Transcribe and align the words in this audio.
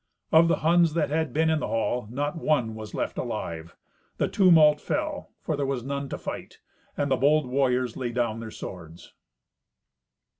Of 0.31 0.47
the 0.47 0.55
Huns 0.65 0.95
that 0.95 1.11
had 1.11 1.31
been 1.31 1.51
in 1.51 1.59
the 1.59 1.67
hall, 1.67 2.07
not 2.09 2.35
one 2.35 2.73
was 2.73 2.95
left 2.95 3.19
alive. 3.19 3.75
The 4.17 4.27
tumult 4.27 4.81
fell, 4.81 5.29
for 5.43 5.55
there 5.55 5.63
was 5.67 5.83
none 5.83 6.09
to 6.09 6.17
fight, 6.17 6.57
and 6.97 7.11
the 7.11 7.15
bold 7.17 7.45
warriors 7.45 7.95
laid 7.95 8.15
down 8.15 8.39
their 8.39 8.49
swords. 8.49 9.13